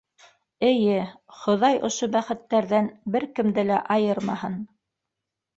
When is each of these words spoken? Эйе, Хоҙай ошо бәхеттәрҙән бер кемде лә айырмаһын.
Эйе, 0.67 0.95
Хоҙай 1.41 1.77
ошо 1.89 2.09
бәхеттәрҙән 2.17 2.89
бер 3.17 3.29
кемде 3.41 3.67
лә 3.71 3.79
айырмаһын. 3.97 4.57